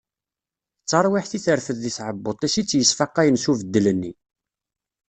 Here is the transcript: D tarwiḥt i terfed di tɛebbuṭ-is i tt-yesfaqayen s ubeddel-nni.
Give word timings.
D 0.83 0.85
tarwiḥt 0.89 1.31
i 1.37 1.39
terfed 1.45 1.77
di 1.83 1.91
tɛebbuṭ-is 1.97 2.55
i 2.61 2.63
tt-yesfaqayen 2.63 3.37
s 3.43 3.45
ubeddel-nni. 3.51 4.13